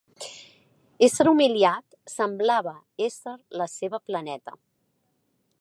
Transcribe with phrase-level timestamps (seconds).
[1.07, 2.75] Ésser humiliat semblava
[3.11, 4.61] ésser la seva planeta.